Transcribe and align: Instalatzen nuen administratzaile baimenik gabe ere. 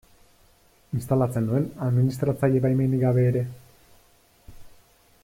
Instalatzen 0.99 1.45
nuen 1.49 1.67
administratzaile 1.89 2.63
baimenik 2.65 3.05
gabe 3.07 3.29
ere. 3.33 3.47